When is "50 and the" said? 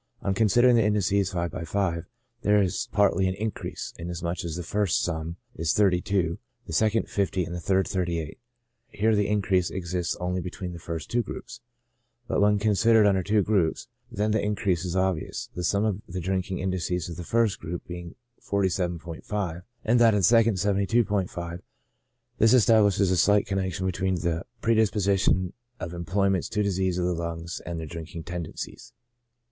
7.07-7.59